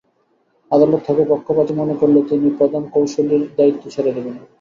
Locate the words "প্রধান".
2.57-2.83